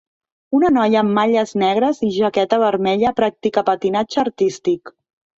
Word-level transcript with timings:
Una 0.59 0.69
noia 0.75 1.01
amb 1.01 1.11
malles 1.17 1.51
negres 1.63 1.99
i 2.07 2.09
jaqueta 2.15 2.59
vermella 2.63 3.11
practica 3.19 3.63
patinatge 3.69 4.23
artístic. 4.23 4.93